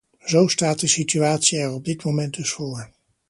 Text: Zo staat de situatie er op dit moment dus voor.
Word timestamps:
Zo 0.23 0.47
staat 0.47 0.79
de 0.79 0.87
situatie 0.87 1.59
er 1.59 1.71
op 1.73 1.85
dit 1.85 2.03
moment 2.03 2.33
dus 2.35 2.51
voor. 2.51 2.89